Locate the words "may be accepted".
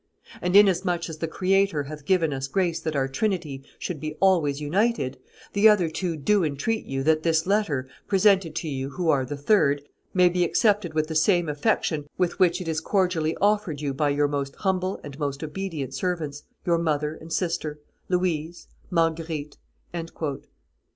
10.11-10.95